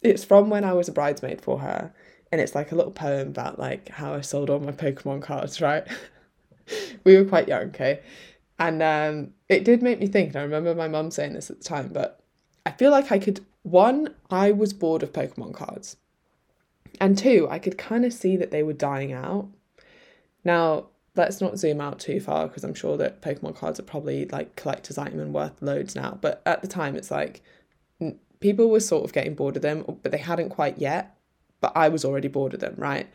it's 0.00 0.24
from 0.24 0.50
when 0.50 0.64
I 0.64 0.74
was 0.74 0.88
a 0.88 0.92
bridesmaid 0.92 1.40
for 1.40 1.58
her, 1.60 1.92
and 2.30 2.40
it's 2.40 2.54
like 2.54 2.70
a 2.70 2.76
little 2.76 2.92
poem 2.92 3.28
about 3.28 3.58
like 3.58 3.88
how 3.88 4.14
I 4.14 4.20
sold 4.20 4.50
all 4.50 4.60
my 4.60 4.72
Pokemon 4.72 5.22
cards, 5.22 5.60
right? 5.60 5.86
we 7.04 7.16
were 7.16 7.24
quite 7.24 7.48
young, 7.48 7.68
okay? 7.68 8.00
And 8.58 8.82
um, 8.82 9.32
it 9.48 9.64
did 9.64 9.82
make 9.82 9.98
me 9.98 10.06
think, 10.06 10.28
and 10.28 10.36
I 10.38 10.42
remember 10.42 10.74
my 10.74 10.88
mum 10.88 11.10
saying 11.10 11.32
this 11.32 11.50
at 11.50 11.58
the 11.58 11.64
time, 11.64 11.88
but 11.92 12.20
I 12.64 12.70
feel 12.70 12.90
like 12.90 13.10
I 13.10 13.18
could, 13.18 13.44
one, 13.62 14.14
I 14.30 14.52
was 14.52 14.72
bored 14.72 15.02
of 15.02 15.12
Pokemon 15.12 15.54
cards. 15.54 15.96
And 17.00 17.16
two, 17.18 17.48
I 17.50 17.58
could 17.58 17.78
kind 17.78 18.04
of 18.04 18.12
see 18.12 18.36
that 18.36 18.50
they 18.50 18.62
were 18.62 18.72
dying 18.72 19.12
out. 19.12 19.48
Now, 20.44 20.88
let's 21.16 21.40
not 21.40 21.58
zoom 21.58 21.80
out 21.80 21.98
too 21.98 22.20
far 22.20 22.48
because 22.48 22.64
I'm 22.64 22.74
sure 22.74 22.96
that 22.96 23.22
Pokemon 23.22 23.56
cards 23.56 23.78
are 23.78 23.84
probably 23.84 24.26
like 24.26 24.56
collector's 24.56 24.98
item 24.98 25.20
and 25.20 25.32
worth 25.32 25.62
loads 25.62 25.94
now. 25.94 26.18
But 26.20 26.42
at 26.46 26.62
the 26.62 26.68
time, 26.68 26.96
it's 26.96 27.10
like 27.10 27.42
people 28.40 28.68
were 28.68 28.80
sort 28.80 29.04
of 29.04 29.12
getting 29.12 29.34
bored 29.34 29.56
of 29.56 29.62
them, 29.62 29.84
but 30.02 30.12
they 30.12 30.18
hadn't 30.18 30.50
quite 30.50 30.78
yet. 30.78 31.16
But 31.60 31.72
I 31.74 31.88
was 31.88 32.04
already 32.04 32.28
bored 32.28 32.52
of 32.52 32.60
them, 32.60 32.74
right? 32.76 33.08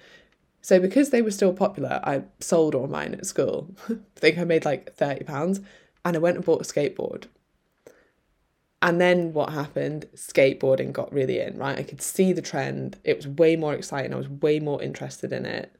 So 0.61 0.79
because 0.79 1.11
they 1.11 1.21
were 1.21 1.31
still 1.31 1.53
popular, 1.53 1.99
I 2.03 2.23
sold 2.39 2.75
all 2.75 2.87
mine 2.87 3.13
at 3.13 3.25
school. 3.25 3.69
I 3.89 3.95
think 4.15 4.37
I 4.37 4.43
made 4.43 4.65
like 4.65 4.93
thirty 4.95 5.23
pounds, 5.23 5.61
and 6.03 6.15
I 6.15 6.19
went 6.19 6.37
and 6.37 6.45
bought 6.45 6.61
a 6.61 6.63
skateboard. 6.63 7.25
And 8.81 9.01
then 9.01 9.33
what 9.33 9.51
happened? 9.51 10.07
Skateboarding 10.15 10.93
got 10.93 11.11
really 11.11 11.39
in, 11.39 11.57
right? 11.57 11.77
I 11.77 11.83
could 11.83 12.01
see 12.01 12.31
the 12.31 12.41
trend. 12.41 12.97
It 13.03 13.17
was 13.17 13.27
way 13.27 13.55
more 13.55 13.73
exciting. 13.73 14.13
I 14.13 14.17
was 14.17 14.29
way 14.29 14.59
more 14.59 14.81
interested 14.81 15.33
in 15.33 15.45
it. 15.45 15.75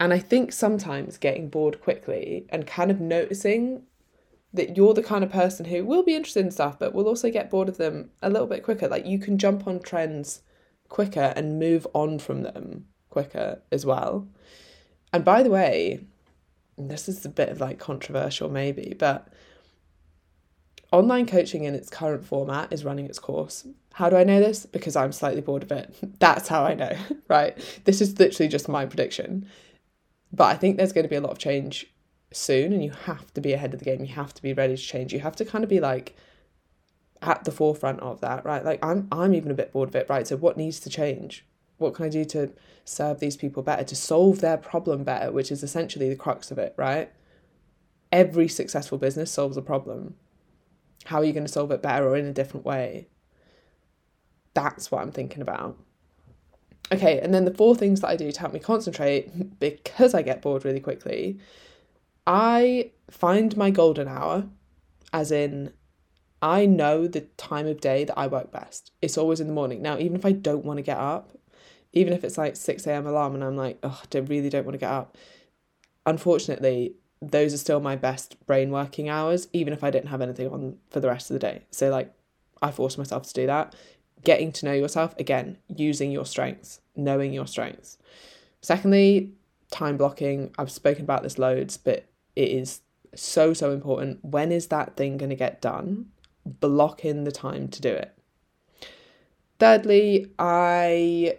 And 0.00 0.12
I 0.12 0.18
think 0.18 0.52
sometimes 0.52 1.16
getting 1.16 1.48
bored 1.48 1.80
quickly 1.80 2.46
and 2.48 2.66
kind 2.66 2.90
of 2.90 3.00
noticing 3.00 3.84
that 4.52 4.76
you're 4.76 4.94
the 4.94 5.02
kind 5.02 5.22
of 5.22 5.30
person 5.30 5.66
who 5.66 5.84
will 5.84 6.02
be 6.02 6.16
interested 6.16 6.44
in 6.44 6.50
stuff, 6.50 6.78
but 6.78 6.92
will 6.92 7.06
also 7.06 7.30
get 7.30 7.50
bored 7.50 7.68
of 7.68 7.78
them 7.78 8.10
a 8.20 8.28
little 8.28 8.48
bit 8.48 8.64
quicker. 8.64 8.88
Like 8.88 9.06
you 9.06 9.18
can 9.18 9.38
jump 9.38 9.66
on 9.66 9.80
trends 9.80 10.42
quicker 10.88 11.32
and 11.36 11.58
move 11.58 11.86
on 11.94 12.18
from 12.18 12.42
them 12.42 12.86
quicker 13.10 13.62
as 13.70 13.86
well. 13.86 14.28
And 15.12 15.24
by 15.24 15.42
the 15.42 15.50
way, 15.50 16.00
this 16.76 17.08
is 17.08 17.24
a 17.24 17.30
bit 17.30 17.48
of 17.50 17.60
like 17.60 17.78
controversial 17.78 18.48
maybe, 18.48 18.94
but 18.98 19.28
online 20.92 21.26
coaching 21.26 21.64
in 21.64 21.74
its 21.74 21.90
current 21.90 22.24
format 22.24 22.72
is 22.72 22.84
running 22.84 23.06
its 23.06 23.18
course. 23.18 23.66
How 23.94 24.08
do 24.08 24.16
I 24.16 24.24
know 24.24 24.40
this? 24.40 24.66
Because 24.66 24.94
I'm 24.94 25.12
slightly 25.12 25.40
bored 25.40 25.62
of 25.62 25.72
it. 25.72 25.94
That's 26.18 26.48
how 26.48 26.64
I 26.64 26.74
know, 26.74 26.96
right? 27.28 27.56
This 27.84 28.00
is 28.00 28.18
literally 28.18 28.48
just 28.48 28.68
my 28.68 28.86
prediction. 28.86 29.48
But 30.32 30.44
I 30.44 30.54
think 30.54 30.76
there's 30.76 30.92
going 30.92 31.04
to 31.04 31.10
be 31.10 31.16
a 31.16 31.20
lot 31.20 31.32
of 31.32 31.38
change 31.38 31.86
soon, 32.32 32.72
and 32.72 32.82
you 32.82 32.92
have 33.04 33.32
to 33.34 33.40
be 33.40 33.52
ahead 33.52 33.74
of 33.74 33.80
the 33.80 33.84
game. 33.84 34.00
You 34.00 34.14
have 34.14 34.32
to 34.34 34.42
be 34.42 34.52
ready 34.52 34.76
to 34.76 34.82
change. 34.82 35.12
You 35.12 35.20
have 35.20 35.36
to 35.36 35.44
kind 35.44 35.64
of 35.64 35.70
be 35.70 35.80
like 35.80 36.14
at 37.20 37.44
the 37.44 37.52
forefront 37.52 38.00
of 38.00 38.20
that, 38.20 38.44
right? 38.44 38.64
Like 38.64 38.84
I'm 38.84 39.08
I'm 39.12 39.34
even 39.34 39.50
a 39.50 39.54
bit 39.54 39.72
bored 39.72 39.90
of 39.90 39.96
it, 39.96 40.06
right? 40.08 40.26
So 40.26 40.36
what 40.36 40.56
needs 40.56 40.80
to 40.80 40.90
change? 40.90 41.46
What 41.78 41.94
can 41.94 42.06
I 42.06 42.08
do 42.08 42.24
to 42.26 42.52
serve 42.84 43.20
these 43.20 43.36
people 43.36 43.62
better, 43.62 43.84
to 43.84 43.96
solve 43.96 44.40
their 44.40 44.56
problem 44.56 45.04
better, 45.04 45.32
which 45.32 45.50
is 45.50 45.62
essentially 45.62 46.08
the 46.08 46.16
crux 46.16 46.50
of 46.50 46.58
it, 46.58 46.74
right? 46.76 47.10
Every 48.10 48.48
successful 48.48 48.98
business 48.98 49.30
solves 49.30 49.56
a 49.56 49.62
problem. 49.62 50.16
How 51.04 51.18
are 51.18 51.24
you 51.24 51.32
going 51.32 51.46
to 51.46 51.52
solve 51.52 51.70
it 51.72 51.82
better 51.82 52.08
or 52.08 52.16
in 52.16 52.26
a 52.26 52.32
different 52.32 52.64
way? 52.66 53.08
That's 54.54 54.90
what 54.90 55.02
I'm 55.02 55.12
thinking 55.12 55.42
about. 55.42 55.78
Okay, 56.92 57.20
and 57.20 57.32
then 57.32 57.44
the 57.44 57.54
four 57.54 57.74
things 57.74 58.00
that 58.00 58.08
I 58.08 58.16
do 58.16 58.30
to 58.30 58.40
help 58.40 58.52
me 58.52 58.60
concentrate 58.60 59.58
because 59.60 60.14
I 60.14 60.22
get 60.22 60.42
bored 60.42 60.64
really 60.64 60.80
quickly, 60.80 61.38
I 62.26 62.90
find 63.10 63.56
my 63.56 63.70
golden 63.70 64.08
hour, 64.08 64.46
as 65.12 65.32
in, 65.32 65.72
I 66.40 66.66
know 66.66 67.06
the 67.06 67.22
time 67.36 67.66
of 67.66 67.80
day 67.80 68.04
that 68.04 68.18
I 68.18 68.26
work 68.26 68.50
best. 68.50 68.90
It's 69.00 69.16
always 69.16 69.40
in 69.40 69.46
the 69.46 69.52
morning. 69.52 69.80
Now, 69.80 69.96
even 69.98 70.16
if 70.16 70.26
I 70.26 70.32
don't 70.32 70.64
want 70.64 70.78
to 70.78 70.82
get 70.82 70.98
up, 70.98 71.30
even 71.92 72.12
if 72.12 72.24
it's 72.24 72.36
like 72.36 72.56
6 72.56 72.86
a.m. 72.86 73.06
alarm 73.06 73.34
and 73.34 73.44
I'm 73.44 73.56
like, 73.56 73.78
oh, 73.82 74.02
I 74.12 74.18
really 74.18 74.48
don't 74.48 74.64
want 74.64 74.74
to 74.74 74.78
get 74.78 74.90
up, 74.90 75.16
unfortunately, 76.04 76.94
those 77.22 77.54
are 77.54 77.58
still 77.58 77.80
my 77.80 77.96
best 77.96 78.44
brain 78.46 78.70
working 78.70 79.08
hours, 79.08 79.48
even 79.52 79.72
if 79.72 79.82
I 79.84 79.90
didn't 79.90 80.08
have 80.08 80.20
anything 80.20 80.48
on 80.48 80.76
for 80.90 81.00
the 81.00 81.08
rest 81.08 81.30
of 81.30 81.34
the 81.34 81.40
day. 81.40 81.62
So, 81.70 81.88
like, 81.88 82.12
I 82.60 82.70
force 82.70 82.98
myself 82.98 83.22
to 83.24 83.32
do 83.32 83.46
that 83.46 83.74
getting 84.24 84.52
to 84.52 84.66
know 84.66 84.72
yourself 84.72 85.14
again, 85.18 85.58
using 85.68 86.10
your 86.10 86.26
strengths, 86.26 86.80
knowing 86.96 87.32
your 87.32 87.46
strengths. 87.46 87.98
Secondly, 88.60 89.32
time 89.70 89.96
blocking. 89.96 90.54
I've 90.58 90.70
spoken 90.70 91.02
about 91.02 91.22
this 91.22 91.38
loads, 91.38 91.76
but 91.76 92.04
it 92.36 92.48
is 92.48 92.80
so, 93.14 93.52
so 93.52 93.72
important. 93.72 94.24
When 94.24 94.52
is 94.52 94.68
that 94.68 94.96
thing 94.96 95.16
going 95.16 95.30
to 95.30 95.36
get 95.36 95.60
done? 95.60 96.06
Block 96.44 97.04
in 97.04 97.24
the 97.24 97.32
time 97.32 97.68
to 97.68 97.80
do 97.80 97.90
it. 97.90 98.16
Thirdly, 99.58 100.32
I 100.38 101.38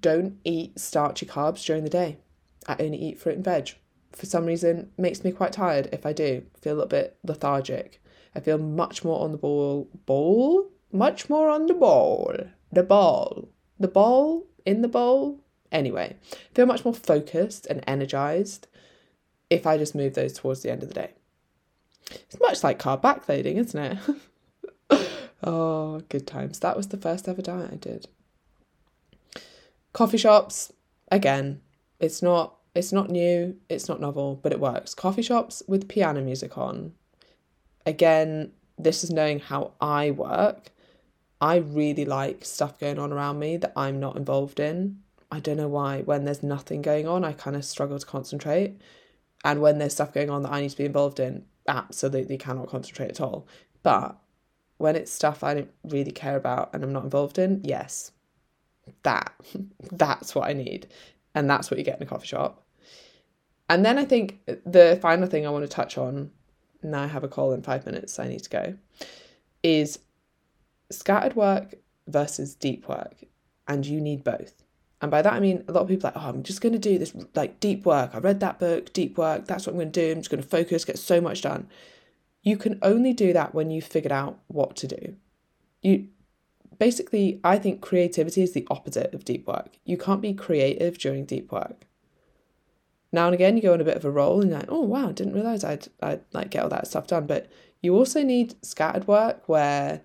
don't 0.00 0.38
eat 0.44 0.78
starchy 0.78 1.26
carbs 1.26 1.64
during 1.64 1.84
the 1.84 1.90
day. 1.90 2.18
I 2.66 2.76
only 2.80 2.98
eat 2.98 3.18
fruit 3.18 3.36
and 3.36 3.44
veg. 3.44 3.74
For 4.14 4.26
some 4.26 4.46
reason, 4.46 4.90
makes 4.96 5.24
me 5.24 5.32
quite 5.32 5.52
tired 5.52 5.88
if 5.92 6.06
I 6.06 6.12
do. 6.12 6.44
I 6.54 6.58
feel 6.60 6.74
a 6.74 6.76
little 6.76 6.88
bit 6.88 7.16
lethargic. 7.24 8.00
I 8.34 8.40
feel 8.40 8.58
much 8.58 9.04
more 9.04 9.20
on 9.22 9.32
the 9.32 9.38
ball 9.38 9.88
ball 10.06 10.70
much 10.94 11.28
more 11.28 11.50
on 11.50 11.66
the 11.66 11.74
ball. 11.74 12.36
The 12.72 12.84
ball. 12.84 13.48
The 13.78 13.88
ball 13.88 14.46
in 14.64 14.80
the 14.80 14.88
bowl. 14.88 15.40
Anyway, 15.72 16.16
feel 16.54 16.66
much 16.66 16.84
more 16.84 16.94
focused 16.94 17.66
and 17.66 17.82
energized 17.86 18.68
if 19.50 19.66
I 19.66 19.76
just 19.76 19.94
move 19.94 20.14
those 20.14 20.34
towards 20.34 20.62
the 20.62 20.70
end 20.70 20.84
of 20.84 20.88
the 20.88 20.94
day. 20.94 21.10
It's 22.10 22.38
much 22.40 22.62
like 22.62 22.78
carb 22.78 23.02
backloading, 23.02 23.56
isn't 23.56 23.98
it? 24.90 25.08
oh, 25.42 26.00
good 26.08 26.26
times. 26.26 26.60
That 26.60 26.76
was 26.76 26.88
the 26.88 26.96
first 26.96 27.28
ever 27.28 27.42
diet 27.42 27.70
I 27.72 27.76
did. 27.76 28.06
Coffee 29.92 30.18
shops, 30.18 30.72
again, 31.10 31.60
it's 31.98 32.22
not 32.22 32.54
it's 32.74 32.92
not 32.92 33.10
new, 33.10 33.56
it's 33.68 33.88
not 33.88 34.00
novel, 34.00 34.40
but 34.42 34.52
it 34.52 34.60
works. 34.60 34.94
Coffee 34.94 35.22
shops 35.22 35.62
with 35.68 35.88
piano 35.88 36.20
music 36.20 36.58
on. 36.58 36.92
Again, 37.86 38.52
this 38.78 39.04
is 39.04 39.10
knowing 39.10 39.40
how 39.40 39.72
I 39.80 40.10
work 40.10 40.70
I 41.44 41.56
really 41.56 42.06
like 42.06 42.42
stuff 42.42 42.80
going 42.80 42.98
on 42.98 43.12
around 43.12 43.38
me 43.38 43.58
that 43.58 43.74
I'm 43.76 44.00
not 44.00 44.16
involved 44.16 44.58
in. 44.58 45.00
I 45.30 45.40
don't 45.40 45.58
know 45.58 45.68
why. 45.68 46.00
When 46.00 46.24
there's 46.24 46.42
nothing 46.42 46.80
going 46.80 47.06
on, 47.06 47.22
I 47.22 47.34
kind 47.34 47.54
of 47.54 47.66
struggle 47.66 47.98
to 47.98 48.06
concentrate. 48.06 48.80
And 49.44 49.60
when 49.60 49.76
there's 49.76 49.92
stuff 49.92 50.14
going 50.14 50.30
on 50.30 50.42
that 50.42 50.52
I 50.52 50.62
need 50.62 50.70
to 50.70 50.76
be 50.78 50.86
involved 50.86 51.20
in, 51.20 51.44
absolutely 51.68 52.38
cannot 52.38 52.70
concentrate 52.70 53.10
at 53.10 53.20
all. 53.20 53.46
But 53.82 54.16
when 54.78 54.96
it's 54.96 55.12
stuff 55.12 55.44
I 55.44 55.52
don't 55.52 55.70
really 55.84 56.12
care 56.12 56.36
about 56.36 56.70
and 56.72 56.82
I'm 56.82 56.94
not 56.94 57.04
involved 57.04 57.38
in, 57.38 57.60
yes, 57.62 58.12
that 59.02 59.34
that's 59.92 60.34
what 60.34 60.48
I 60.48 60.54
need. 60.54 60.86
And 61.34 61.50
that's 61.50 61.70
what 61.70 61.76
you 61.76 61.84
get 61.84 62.00
in 62.00 62.06
a 62.06 62.08
coffee 62.08 62.28
shop. 62.28 62.63
And 63.68 63.84
then 63.84 63.98
I 63.98 64.04
think 64.04 64.40
the 64.66 64.98
final 65.00 65.26
thing 65.26 65.46
I 65.46 65.50
want 65.50 65.64
to 65.64 65.68
touch 65.68 65.96
on, 65.96 66.30
now 66.82 67.02
I 67.02 67.06
have 67.06 67.24
a 67.24 67.28
call 67.28 67.52
in 67.52 67.62
five 67.62 67.86
minutes, 67.86 68.14
so 68.14 68.22
I 68.22 68.28
need 68.28 68.42
to 68.42 68.50
go, 68.50 68.74
is 69.62 70.00
scattered 70.90 71.34
work 71.34 71.76
versus 72.06 72.54
deep 72.54 72.88
work, 72.88 73.24
and 73.66 73.86
you 73.86 74.00
need 74.00 74.22
both. 74.22 74.62
And 75.00 75.10
by 75.10 75.22
that 75.22 75.32
I 75.32 75.40
mean 75.40 75.64
a 75.68 75.72
lot 75.72 75.82
of 75.82 75.88
people 75.88 76.08
like, 76.08 76.22
oh, 76.22 76.28
I'm 76.28 76.42
just 76.42 76.60
going 76.60 76.72
to 76.72 76.78
do 76.78 76.98
this 76.98 77.14
like 77.34 77.60
deep 77.60 77.84
work. 77.84 78.14
I 78.14 78.18
read 78.18 78.40
that 78.40 78.58
book, 78.58 78.92
deep 78.92 79.18
work. 79.18 79.46
That's 79.46 79.66
what 79.66 79.72
I'm 79.72 79.78
going 79.78 79.92
to 79.92 80.00
do. 80.00 80.12
I'm 80.12 80.20
just 80.20 80.30
going 80.30 80.42
to 80.42 80.48
focus, 80.48 80.84
get 80.84 80.98
so 80.98 81.20
much 81.20 81.42
done. 81.42 81.68
You 82.42 82.56
can 82.56 82.78
only 82.82 83.12
do 83.12 83.32
that 83.32 83.54
when 83.54 83.70
you've 83.70 83.84
figured 83.84 84.12
out 84.12 84.38
what 84.48 84.76
to 84.76 84.86
do. 84.86 85.16
You 85.82 86.08
basically, 86.78 87.40
I 87.42 87.58
think 87.58 87.80
creativity 87.80 88.42
is 88.42 88.52
the 88.52 88.66
opposite 88.70 89.14
of 89.14 89.24
deep 89.24 89.46
work. 89.46 89.78
You 89.84 89.96
can't 89.96 90.22
be 90.22 90.34
creative 90.34 90.98
during 90.98 91.24
deep 91.24 91.50
work. 91.50 91.86
Now 93.14 93.26
and 93.26 93.34
again, 93.34 93.56
you 93.56 93.62
go 93.62 93.72
on 93.72 93.80
a 93.80 93.84
bit 93.84 93.96
of 93.96 94.04
a 94.04 94.10
roll 94.10 94.40
and 94.40 94.50
you're 94.50 94.58
like, 94.58 94.70
oh 94.70 94.80
wow, 94.80 95.08
I 95.08 95.12
didn't 95.12 95.34
realize 95.34 95.62
I'd 95.62 95.86
I'd 96.02 96.20
like 96.32 96.50
get 96.50 96.64
all 96.64 96.68
that 96.70 96.88
stuff 96.88 97.06
done. 97.06 97.26
But 97.26 97.50
you 97.80 97.96
also 97.96 98.22
need 98.22 98.56
scattered 98.62 99.06
work 99.06 99.48
where 99.48 100.02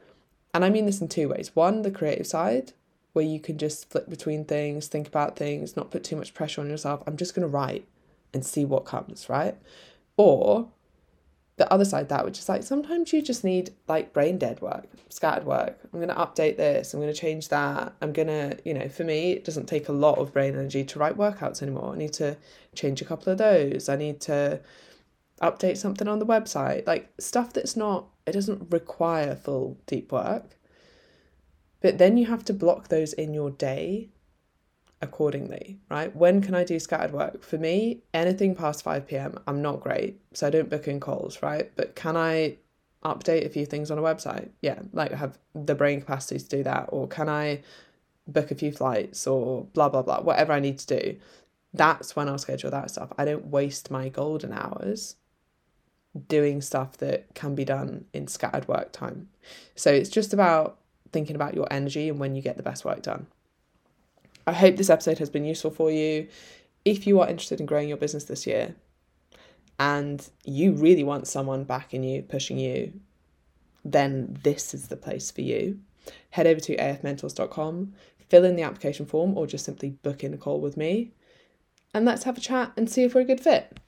and 0.54 0.64
I 0.64 0.70
mean 0.70 0.86
this 0.86 1.02
in 1.02 1.08
two 1.08 1.28
ways. 1.30 1.56
One, 1.56 1.82
the 1.82 1.92
creative 1.92 2.28
side, 2.28 2.74
where 3.14 3.26
you 3.26 3.40
can 3.40 3.58
just 3.58 3.90
flip 3.90 4.10
between 4.10 4.46
things, 4.46 4.88
think 4.88 5.08
about 5.08 5.36
things, 5.36 5.76
not 5.76 5.92
put 5.92 6.04
too 6.04 6.16
much 6.16 6.34
pressure 6.34 6.62
on 6.62 6.70
yourself. 6.70 7.04
I'm 7.08 7.18
just 7.18 7.36
going 7.36 7.48
to 7.48 7.52
write 7.52 7.88
and 8.34 8.46
see 8.46 8.66
what 8.66 8.86
comes, 8.86 9.28
right? 9.28 9.56
Or 10.18 10.70
the 11.60 11.72
other 11.72 11.84
side 11.84 12.08
that 12.08 12.24
which 12.24 12.40
is 12.40 12.48
like 12.48 12.64
sometimes 12.64 13.12
you 13.12 13.22
just 13.22 13.44
need 13.44 13.70
like 13.90 14.14
brain 14.14 14.38
dead 14.38 14.62
work 14.62 14.88
scattered 15.10 15.46
work. 15.46 15.78
I'm 15.94 16.00
to 16.08 16.16
update 16.16 16.56
this 16.56 16.94
i'm 16.94 17.02
to 17.02 17.14
change 17.14 17.50
that. 17.50 17.94
I'm 18.02 18.14
to 18.14 18.58
you 18.64 18.74
know 18.74 18.88
for 18.88 19.04
me 19.04 19.34
it 19.34 19.44
doesn't 19.44 19.68
take 19.68 19.90
a 19.90 19.92
lot 19.92 20.18
of 20.18 20.32
brain 20.32 20.54
energy 20.54 20.86
to 20.86 21.00
write 21.00 21.18
workouts 21.18 21.62
anymore. 21.62 21.94
I 21.94 21.98
need 21.98 22.14
to 22.14 22.38
change 22.74 23.02
a 23.02 23.06
couple 23.06 23.32
of 23.34 23.38
those. 23.38 23.90
I 23.90 23.98
need 23.98 24.22
to 24.22 24.62
update 25.42 25.78
something 25.78 26.08
on 26.08 26.20
the 26.20 26.26
website. 26.26 26.88
Like 26.88 27.10
stuff 27.20 27.52
that's 27.52 27.76
not 27.76 28.08
it 28.26 28.32
doesn't 28.32 28.72
require 28.72 29.36
full 29.36 29.78
deep 29.86 30.14
work. 30.14 30.58
But 31.82 31.98
then 31.98 32.16
you 32.16 32.28
have 32.28 32.46
to 32.46 32.54
block 32.54 32.88
those 32.88 33.12
in 33.12 33.34
your 33.34 33.52
day 33.52 34.10
accordingly, 35.02 35.80
right? 35.90 36.14
When 36.16 36.42
can 36.42 36.54
I 36.54 36.64
do 36.64 36.80
scattered 36.80 37.14
work? 37.14 37.44
For 37.44 37.58
me, 37.58 38.00
anything 38.14 38.56
past 38.56 38.84
5 38.84 39.08
p.m., 39.08 39.40
I'm 39.48 39.62
not 39.62 39.80
great. 39.80 40.20
So 40.34 40.48
I 40.48 40.50
don't 40.50 40.70
book 40.70 40.88
in 40.88 41.00
calls, 41.00 41.42
right? 41.42 41.72
But 41.76 41.96
can 41.96 42.18
I 42.18 42.58
update 43.04 43.46
a 43.46 43.50
few 43.50 43.66
things 43.66 43.92
on 43.92 43.98
a 43.98 44.02
website? 44.02 44.50
Yeah, 44.62 44.80
like 44.92 45.12
have 45.12 45.38
the 45.56 45.76
brain 45.76 46.02
capacity 46.02 46.40
to 46.40 46.50
do 46.50 46.64
that. 46.64 46.90
Or 46.90 47.08
can 47.08 47.30
I 47.30 47.62
book 48.28 48.52
a 48.52 48.56
few 48.56 48.72
flights 48.72 49.26
or 49.26 49.64
blah, 49.74 49.90
blah, 49.90 50.02
blah, 50.02 50.22
whatever 50.22 50.54
I 50.54 50.60
need 50.60 50.80
to 50.80 51.00
do? 51.00 51.18
That's 51.74 52.16
when 52.16 52.28
I'll 52.28 52.38
schedule 52.38 52.72
that 52.72 52.92
stuff. 52.92 53.14
I 53.18 53.26
don't 53.26 53.48
waste 53.48 53.92
my 53.92 54.10
golden 54.10 54.52
hours 54.52 55.16
doing 56.28 56.62
stuff 56.62 56.98
that 56.98 57.34
can 57.36 57.56
be 57.56 57.64
done 57.64 58.06
in 58.14 58.28
scattered 58.28 58.68
work 58.68 58.92
time. 58.92 59.30
So 59.76 59.92
it's 59.92 60.10
just 60.10 60.34
about 60.34 60.80
thinking 61.12 61.36
about 61.36 61.54
your 61.54 61.68
energy 61.72 62.10
and 62.10 62.20
when 62.20 62.36
you 62.36 62.42
get 62.42 62.58
the 62.58 62.64
best 62.64 62.84
work 62.84 63.02
done. 63.02 63.28
I 64.50 64.54
hope 64.54 64.78
this 64.78 64.90
episode 64.90 65.20
has 65.20 65.30
been 65.30 65.46
useful 65.46 65.70
for 65.70 65.92
you. 65.92 66.28
if 66.86 67.06
you 67.06 67.20
are 67.20 67.30
interested 67.30 67.60
in 67.60 67.66
growing 67.66 67.88
your 67.88 67.98
business 67.98 68.24
this 68.24 68.48
year 68.48 68.76
and 69.78 70.28
you 70.44 70.74
really 70.74 71.04
want 71.04 71.28
someone 71.28 71.64
backing 71.64 72.04
you, 72.04 72.24
pushing 72.24 72.58
you, 72.58 72.94
then 73.86 74.38
this 74.44 74.74
is 74.74 74.88
the 74.88 74.98
place 74.98 75.30
for 75.30 75.42
you. 75.42 75.80
Head 76.32 76.48
over 76.48 76.60
to 76.62 76.76
afmentors.com, 76.78 77.94
fill 78.28 78.44
in 78.44 78.56
the 78.56 78.64
application 78.64 79.06
form, 79.06 79.38
or 79.38 79.46
just 79.46 79.66
simply 79.66 79.92
book 79.92 80.24
in 80.24 80.34
a 80.34 80.38
call 80.38 80.60
with 80.60 80.76
me, 80.76 81.12
and 81.94 82.06
let's 82.06 82.24
have 82.24 82.38
a 82.38 82.42
chat 82.42 82.72
and 82.76 82.90
see 82.90 83.04
if 83.04 83.14
we're 83.14 83.22
a 83.22 83.26
good 83.26 83.42
fit. 83.42 83.80